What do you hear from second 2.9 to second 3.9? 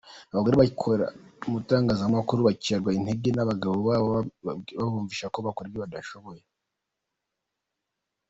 intege n’abagabo